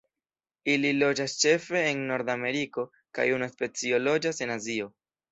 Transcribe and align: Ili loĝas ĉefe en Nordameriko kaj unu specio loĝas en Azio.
Ili 0.75 0.91
loĝas 1.01 1.33
ĉefe 1.41 1.83
en 1.89 2.01
Nordameriko 2.11 2.85
kaj 3.17 3.25
unu 3.35 3.49
specio 3.57 3.99
loĝas 4.07 4.41
en 4.47 4.55
Azio. 4.55 4.89